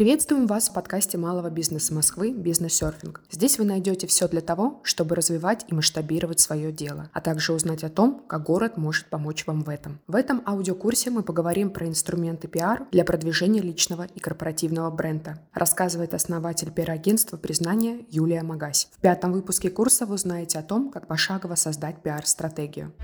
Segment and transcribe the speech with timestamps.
[0.00, 3.20] Приветствуем вас в подкасте малого бизнеса Москвы «Бизнес-серфинг».
[3.30, 7.84] Здесь вы найдете все для того, чтобы развивать и масштабировать свое дело, а также узнать
[7.84, 10.00] о том, как город может помочь вам в этом.
[10.06, 16.14] В этом аудиокурсе мы поговорим про инструменты пиар для продвижения личного и корпоративного бренда, рассказывает
[16.14, 18.88] основатель пиар-агентства «Признание» Юлия Магась.
[18.96, 22.94] В пятом выпуске курса вы узнаете о том, как пошагово создать пиар-стратегию.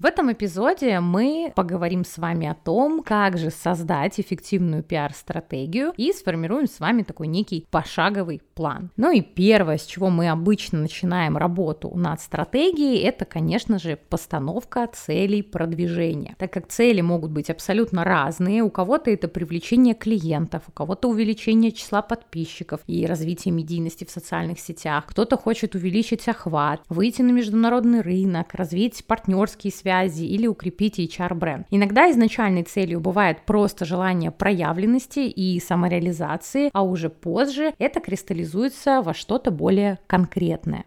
[0.00, 6.12] В этом эпизоде мы поговорим с вами о том, как же создать эффективную пиар-стратегию и
[6.12, 8.92] сформируем с вами такой некий пошаговый план.
[8.96, 14.86] Ну и первое, с чего мы обычно начинаем работу над стратегией, это, конечно же, постановка
[14.86, 16.36] целей продвижения.
[16.38, 21.72] Так как цели могут быть абсолютно разные, у кого-то это привлечение клиентов, у кого-то увеличение
[21.72, 28.00] числа подписчиков и развитие медийности в социальных сетях, кто-то хочет увеличить охват, выйти на международный
[28.00, 31.66] рынок, развить партнерские связи, связи или укрепить HR-бренд.
[31.70, 39.14] Иногда изначальной целью бывает просто желание проявленности и самореализации, а уже позже это кристаллизуется во
[39.14, 40.84] что-то более конкретное.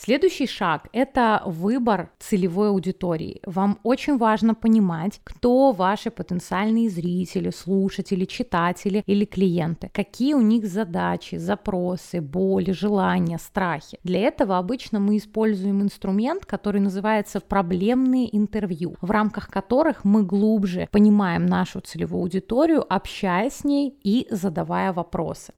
[0.00, 3.40] Следующий шаг– это выбор целевой аудитории.
[3.44, 10.66] Вам очень важно понимать, кто ваши потенциальные зрители, слушатели, читатели или клиенты, какие у них
[10.66, 13.98] задачи, запросы, боли, желания, страхи.
[14.04, 20.88] Для этого обычно мы используем инструмент, который называется проблемные интервью, в рамках которых мы глубже
[20.92, 25.52] понимаем нашу целевую аудиторию, общаясь с ней и задавая вопросы.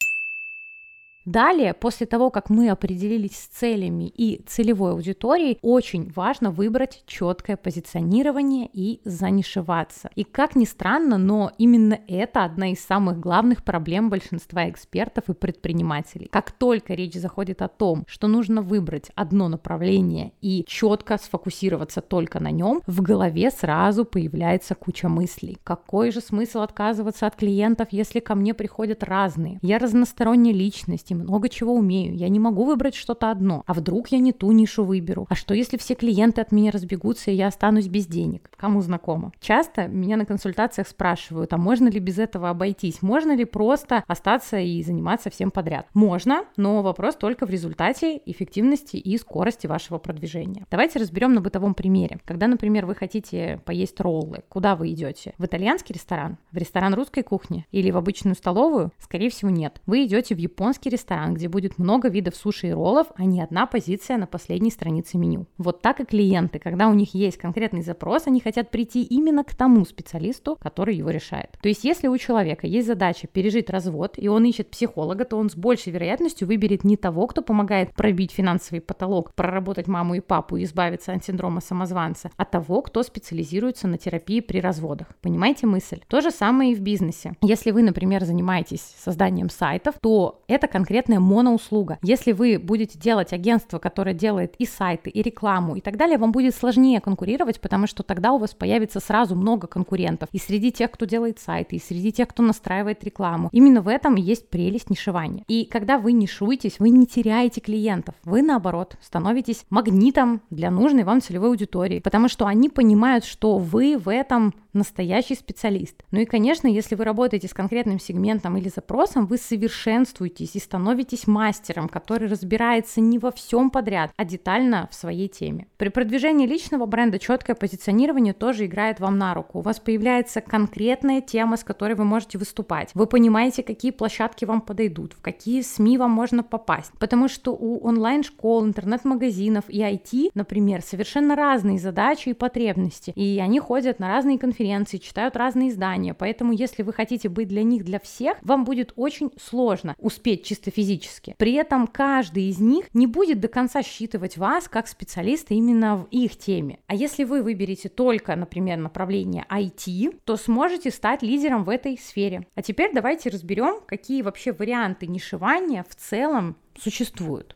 [1.31, 7.57] Далее, после того, как мы определились с целями и целевой аудиторией, очень важно выбрать четкое
[7.57, 10.11] позиционирование и занишеваться.
[10.17, 15.35] И как ни странно, но именно это одна из самых главных проблем большинства экспертов и
[15.35, 16.27] предпринимателей.
[16.33, 22.41] Как только речь заходит о том, что нужно выбрать одно направление и четко сфокусироваться только
[22.41, 25.59] на нем, в голове сразу появляется куча мыслей.
[25.63, 29.61] Какой же смысл отказываться от клиентов, если ко мне приходят разные?
[29.63, 32.15] Я разносторонняя личность, много чего умею.
[32.15, 33.63] Я не могу выбрать что-то одно.
[33.67, 35.27] А вдруг я не ту нишу выберу?
[35.29, 38.51] А что, если все клиенты от меня разбегутся, и я останусь без денег?
[38.57, 39.33] Кому знакомо?
[39.41, 43.03] Часто меня на консультациях спрашивают, а можно ли без этого обойтись?
[43.03, 45.87] Можно ли просто остаться и заниматься всем подряд?
[45.95, 50.67] Можно, но вопрос только в результате эффективности и скорости вашего продвижения.
[50.71, 52.21] Давайте разберем на бытовом примере.
[52.25, 55.35] Когда, например, вы хотите поесть роллы, куда вы идете?
[55.39, 56.39] В итальянский ресторан?
[56.53, 57.67] В ресторан русской кухни?
[57.71, 58.93] Или в обычную столовую?
[58.99, 59.81] Скорее всего, нет.
[59.87, 63.41] Вы идете в японский ресторан ресторан, где будет много видов суши и роллов, а не
[63.41, 65.47] одна позиция на последней странице меню.
[65.59, 69.55] Вот так и клиенты, когда у них есть конкретный запрос, они хотят прийти именно к
[69.55, 71.51] тому специалисту, который его решает.
[71.63, 75.49] То есть, если у человека есть задача пережить развод, и он ищет психолога, то он
[75.49, 80.57] с большей вероятностью выберет не того, кто помогает пробить финансовый потолок, проработать маму и папу
[80.57, 85.07] и избавиться от синдрома самозванца, а того, кто специализируется на терапии при разводах.
[85.23, 86.01] Понимаете мысль?
[86.09, 87.33] То же самое и в бизнесе.
[87.43, 92.01] Если вы, например, занимаетесь созданием сайтов, то это конкретно конкретная моноуслуга.
[92.03, 96.33] Если вы будете делать агентство, которое делает и сайты, и рекламу, и так далее, вам
[96.33, 100.29] будет сложнее конкурировать, потому что тогда у вас появится сразу много конкурентов.
[100.33, 103.51] И среди тех, кто делает сайты, и среди тех, кто настраивает рекламу.
[103.53, 105.45] Именно в этом есть прелесть нишевания.
[105.47, 108.17] И когда вы нишуетесь, вы не теряете клиентов.
[108.25, 113.97] Вы, наоборот, становитесь магнитом для нужной вам целевой аудитории, потому что они понимают, что вы
[113.97, 116.03] в этом настоящий специалист.
[116.11, 120.80] Ну и, конечно, если вы работаете с конкретным сегментом или запросом, вы совершенствуетесь и становитесь
[120.81, 125.67] становитесь мастером, который разбирается не во всем подряд, а детально в своей теме.
[125.77, 129.59] При продвижении личного бренда четкое позиционирование тоже играет вам на руку.
[129.59, 132.91] У вас появляется конкретная тема, с которой вы можете выступать.
[132.95, 136.93] Вы понимаете, какие площадки вам подойдут, в какие СМИ вам можно попасть.
[136.99, 143.13] Потому что у онлайн-школ, интернет-магазинов и IT, например, совершенно разные задачи и потребности.
[143.17, 146.15] И они ходят на разные конференции, читают разные издания.
[146.15, 150.70] Поэтому, если вы хотите быть для них, для всех, вам будет очень сложно успеть чисто
[150.71, 151.35] чисто физически.
[151.39, 156.09] При этом каждый из них не будет до конца считывать вас как специалиста именно в
[156.11, 156.79] их теме.
[156.87, 162.47] А если вы выберете только, например, направление IT, то сможете стать лидером в этой сфере.
[162.55, 167.55] А теперь давайте разберем, какие вообще варианты нишевания в целом существуют.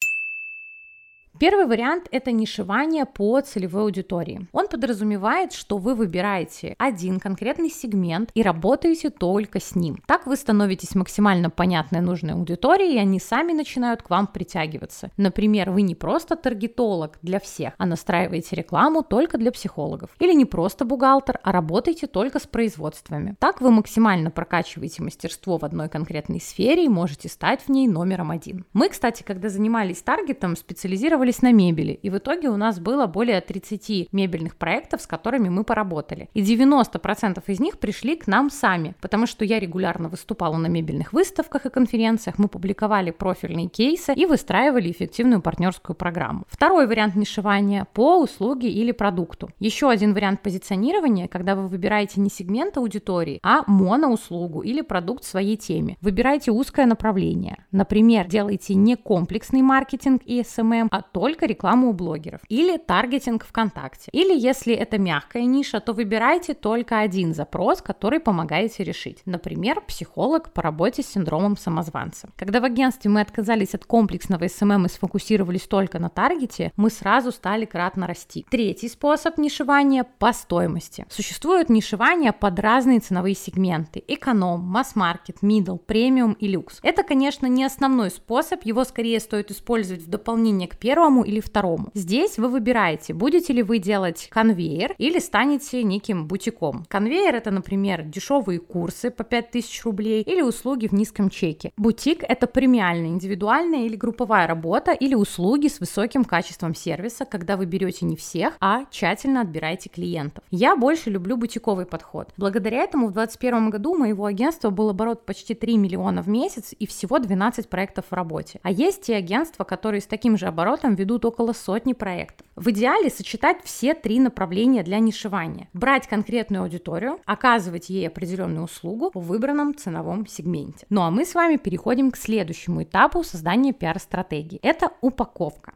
[1.36, 4.46] Первый вариант– это нишевание по целевой аудитории.
[4.52, 9.98] Он подразумевает, что вы выбираете один конкретный сегмент и работаете только с ним.
[10.06, 15.10] Так вы становитесь максимально понятной нужной аудиторией, и они сами начинают к вам притягиваться.
[15.16, 20.10] Например, вы не просто таргетолог для всех, а настраиваете рекламу только для психологов.
[20.20, 23.34] Или не просто бухгалтер, а работаете только с производствами.
[23.40, 28.30] Так вы максимально прокачиваете мастерство в одной конкретной сфере и можете стать в ней номером
[28.30, 28.64] один.
[28.72, 33.06] Мы, кстати, когда занимались таргетом, специализировались специализировались на мебели, и в итоге у нас было
[33.06, 36.28] более 30 мебельных проектов, с которыми мы поработали.
[36.34, 41.12] И 90% из них пришли к нам сами, потому что я регулярно выступала на мебельных
[41.12, 46.44] выставках и конференциях, мы публиковали профильные кейсы и выстраивали эффективную партнерскую программу.
[46.48, 49.48] Второй вариант нишевания по услуге или продукту.
[49.60, 55.56] Еще один вариант позиционирования, когда вы выбираете не сегмент аудитории, а моноуслугу или продукт своей
[55.56, 55.96] теме.
[56.00, 57.64] Выбирайте узкое направление.
[57.72, 62.40] Например, делайте не комплексный маркетинг и SMM, а только рекламу у блогеров.
[62.48, 64.10] Или таргетинг ВКонтакте.
[64.10, 69.22] Или если это мягкая ниша, то выбирайте только один запрос, который помогаете решить.
[69.24, 72.30] Например, психолог по работе с синдромом самозванца.
[72.36, 77.30] Когда в агентстве мы отказались от комплексного SMM и сфокусировались только на таргете, мы сразу
[77.30, 78.44] стали кратно расти.
[78.50, 81.06] Третий способ нишевания по стоимости.
[81.10, 84.02] Существует нишевание под разные ценовые сегменты.
[84.08, 86.80] Эконом, масс-маркет, middle, премиум и люкс.
[86.82, 91.90] Это, конечно, не основной способ, его скорее стоит использовать в дополнение к первому или второму.
[91.94, 96.84] Здесь вы выбираете, будете ли вы делать конвейер или станете неким бутиком.
[96.88, 101.72] Конвейер это, например, дешевые курсы по 5000 рублей или услуги в низком чеке.
[101.76, 107.66] Бутик это премиальная, индивидуальная или групповая работа или услуги с высоким качеством сервиса, когда вы
[107.66, 110.44] берете не всех, а тщательно отбираете клиентов.
[110.50, 112.28] Я больше люблю бутиковый подход.
[112.36, 116.74] Благодаря этому в 2021 году у моего агентства был оборот почти 3 миллиона в месяц
[116.78, 118.60] и всего 12 проектов в работе.
[118.62, 122.46] А есть те агентства, которые с таким же оборотом ведут около сотни проектов.
[122.56, 125.68] В идеале сочетать все три направления для нишевания.
[125.72, 130.86] Брать конкретную аудиторию, оказывать ей определенную услугу в выбранном ценовом сегменте.
[130.90, 134.58] Ну а мы с вами переходим к следующему этапу создания пиар-стратегии.
[134.62, 135.72] Это упаковка.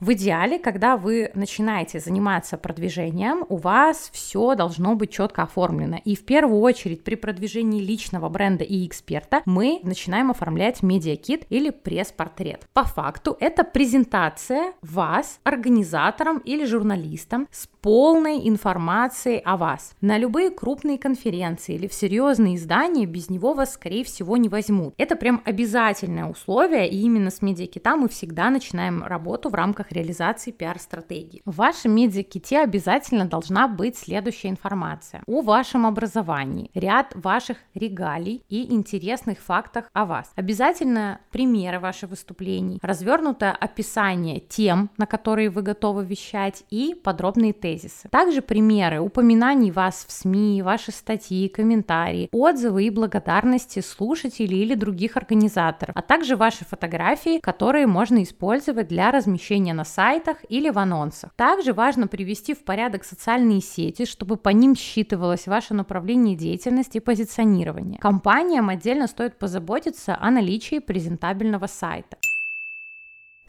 [0.00, 5.98] В идеале, когда вы начинаете заниматься продвижением, у вас все должно быть четко оформлено.
[6.04, 11.70] И в первую очередь при продвижении личного бренда и эксперта мы начинаем оформлять медиакит или
[11.70, 12.68] пресс-портрет.
[12.72, 19.94] По факту это презентация вас организатором или журналистом с полной информацией о вас.
[20.00, 24.94] На любые крупные конференции или в серьезные издания без него вас, скорее всего, не возьмут.
[24.96, 29.92] Это прям обязательное условие, и именно с медиакита мы всегда начинаем работу в рамках рамках
[29.92, 31.42] реализации пиар-стратегии.
[31.44, 38.72] В вашем медиаките обязательно должна быть следующая информация о вашем образовании, ряд ваших регалий и
[38.72, 40.32] интересных фактах о вас.
[40.36, 48.08] Обязательно примеры ваших выступлений, развернутое описание тем, на которые вы готовы вещать и подробные тезисы.
[48.10, 55.16] Также примеры упоминаний вас в СМИ, ваши статьи, комментарии, отзывы и благодарности слушателей или других
[55.16, 61.30] организаторов, а также ваши фотографии, которые можно использовать для размещения на сайтах или в анонсах.
[61.36, 67.00] Также важно привести в порядок социальные сети, чтобы по ним считывалось ваше направление деятельности и
[67.00, 68.00] позиционирование.
[68.00, 72.16] Компаниям отдельно стоит позаботиться о наличии презентабельного сайта.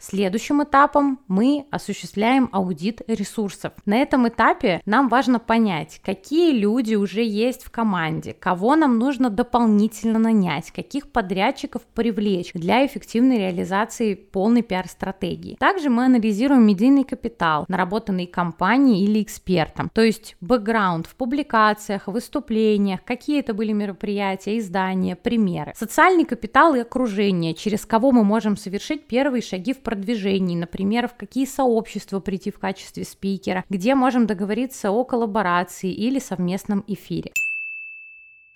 [0.00, 3.74] Следующим этапом мы осуществляем аудит ресурсов.
[3.84, 9.28] На этом этапе нам важно понять, какие люди уже есть в команде, кого нам нужно
[9.28, 15.56] дополнительно нанять, каких подрядчиков привлечь для эффективной реализации полной пиар-стратегии.
[15.60, 23.04] Также мы анализируем медийный капитал, наработанный компанией или экспертом, то есть бэкграунд в публикациях, выступлениях,
[23.04, 25.74] какие это были мероприятия, издания, примеры.
[25.76, 31.14] Социальный капитал и окружение, через кого мы можем совершить первые шаги в продвижении, например, в
[31.14, 37.32] какие сообщества прийти в качестве спикера, где можем договориться о коллаборации или совместном эфире.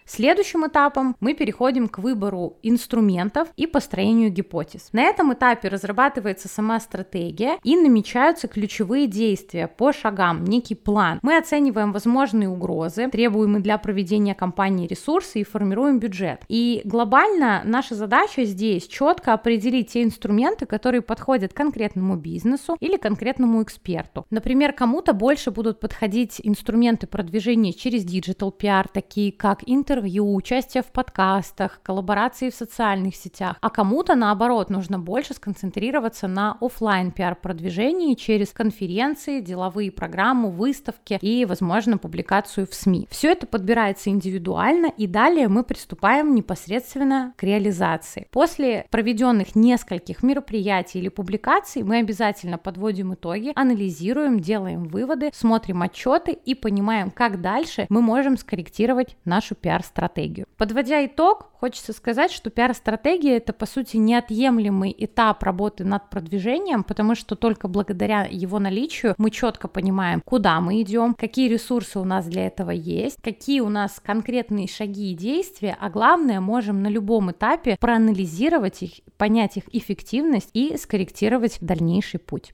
[0.07, 4.91] Следующим этапом мы переходим к выбору инструментов и построению гипотез.
[4.93, 11.21] На этом этапе разрабатывается сама стратегия и намечаются ключевые действия по шагам, некий план.
[11.23, 16.43] Мы оцениваем возможные угрозы, требуемые для проведения кампании ресурсы и формируем бюджет.
[16.49, 23.63] И глобально наша задача здесь четко определить те инструменты, которые подходят конкретному бизнесу или конкретному
[23.63, 24.27] эксперту.
[24.29, 30.83] Например, кому-то больше будут подходить инструменты продвижения через digital PR, такие как интернет интервью, участие
[30.83, 37.37] в подкастах, коллаборации в социальных сетях, а кому-то наоборот нужно больше сконцентрироваться на офлайн пиар
[37.37, 43.07] продвижении через конференции, деловые программы, выставки и, возможно, публикацию в СМИ.
[43.09, 48.27] Все это подбирается индивидуально, и далее мы приступаем непосредственно к реализации.
[48.33, 56.33] После проведенных нескольких мероприятий или публикаций мы обязательно подводим итоги, анализируем, делаем выводы, смотрим отчеты
[56.33, 60.47] и понимаем, как дальше мы можем скорректировать нашу пиар пиар-стратегию.
[60.57, 67.15] Подводя итог, хочется сказать, что пиар-стратегия это по сути неотъемлемый этап работы над продвижением, потому
[67.15, 72.27] что только благодаря его наличию мы четко понимаем, куда мы идем, какие ресурсы у нас
[72.27, 77.31] для этого есть, какие у нас конкретные шаги и действия, а главное, можем на любом
[77.31, 82.51] этапе проанализировать их, понять их эффективность и скорректировать дальнейший путь.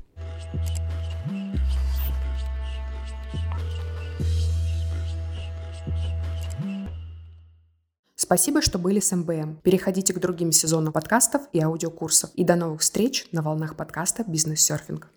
[8.30, 9.56] Спасибо, что были с МБМ.
[9.64, 12.30] Переходите к другим сезонам подкастов и аудиокурсов.
[12.34, 15.08] И до новых встреч на волнах подкаста «Бизнес-серфинг».